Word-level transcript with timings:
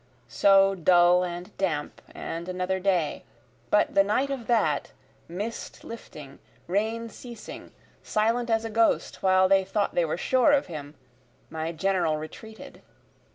So 0.27 0.73
dull 0.73 1.23
and 1.23 1.55
damp 1.59 2.01
and 2.15 2.49
another 2.49 2.79
day, 2.79 3.23
But 3.69 3.93
the 3.93 4.03
night 4.03 4.31
of 4.31 4.47
that, 4.47 4.93
mist 5.27 5.83
lifting, 5.83 6.39
rain 6.65 7.07
ceasing, 7.07 7.71
Silent 8.01 8.49
as 8.49 8.65
a 8.65 8.71
ghost 8.71 9.21
while 9.21 9.47
they 9.47 9.63
thought 9.63 9.93
they 9.93 10.05
were 10.05 10.17
sure 10.17 10.53
of 10.53 10.65
him, 10.65 10.95
my 11.51 11.71
General 11.71 12.17
retreated. 12.17 12.81